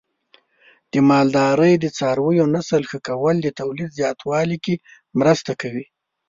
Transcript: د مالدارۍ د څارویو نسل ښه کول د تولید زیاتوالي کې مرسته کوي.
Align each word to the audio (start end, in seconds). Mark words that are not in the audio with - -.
د 0.91 0.93
مالدارۍ 1.09 1.73
د 1.79 1.85
څارویو 1.97 2.51
نسل 2.55 2.81
ښه 2.89 2.99
کول 3.07 3.35
د 3.41 3.47
تولید 3.59 3.89
زیاتوالي 3.99 4.57
کې 4.65 4.75
مرسته 5.19 5.51
کوي. 5.61 5.85